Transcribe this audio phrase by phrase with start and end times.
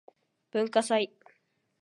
[0.51, 1.11] 文化祭